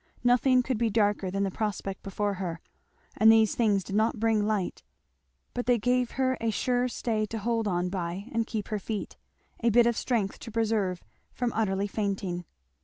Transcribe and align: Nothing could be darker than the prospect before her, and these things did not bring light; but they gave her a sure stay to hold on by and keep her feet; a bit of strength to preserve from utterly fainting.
Nothing 0.23 0.63
could 0.63 0.79
be 0.79 0.89
darker 0.89 1.29
than 1.29 1.43
the 1.43 1.51
prospect 1.51 2.01
before 2.01 2.33
her, 2.33 2.59
and 3.17 3.31
these 3.31 3.53
things 3.53 3.83
did 3.83 3.95
not 3.95 4.19
bring 4.19 4.43
light; 4.47 4.81
but 5.53 5.67
they 5.67 5.77
gave 5.77 6.13
her 6.17 6.39
a 6.41 6.49
sure 6.49 6.87
stay 6.87 7.27
to 7.27 7.37
hold 7.37 7.67
on 7.67 7.87
by 7.89 8.27
and 8.31 8.47
keep 8.47 8.69
her 8.69 8.79
feet; 8.79 9.15
a 9.59 9.69
bit 9.69 9.85
of 9.85 9.95
strength 9.95 10.39
to 10.39 10.49
preserve 10.51 11.03
from 11.35 11.53
utterly 11.53 11.85
fainting. 11.85 12.45